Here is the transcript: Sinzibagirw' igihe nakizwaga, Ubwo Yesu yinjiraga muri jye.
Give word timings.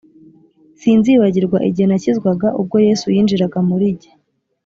Sinzibagirw' 0.79 1.63
igihe 1.69 1.85
nakizwaga, 1.89 2.47
Ubwo 2.59 2.77
Yesu 2.87 3.05
yinjiraga 3.13 3.59
muri 3.69 3.87
jye. 3.99 4.11